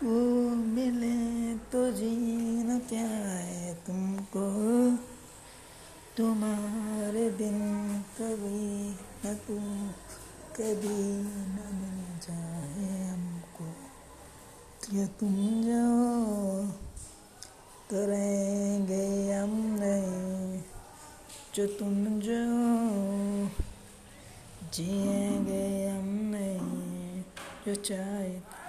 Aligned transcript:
तू 0.00 0.06
मिले 0.50 1.54
तो 1.56 1.92
जीना 1.92 2.78
क्या 2.78 3.08
है 3.08 3.74
तुमको? 3.74 4.44
तुम्हारे 6.16 7.30
बिन 7.30 7.58
कभी 8.02 8.90
न 9.24 9.34
तू 9.34 9.54
कभी 10.56 11.22
न 11.22 11.58
मिल 11.72 12.18
जाए 12.18 13.08
हमको। 13.08 13.64
क्या 14.86 15.06
तुम 15.06 15.62
जाओ 15.64 16.66
तो 17.90 18.06
रहेंगे 18.06 19.32
हम 19.32 19.78
नहीं। 19.80 20.62
जो 21.54 21.66
तुम 21.66 22.06
जो 22.06 22.46
जिएँगे 24.74 25.88
हम 25.88 26.08
नहीं। 26.08 27.22
जो 27.66 27.74
चाहे 27.74 28.60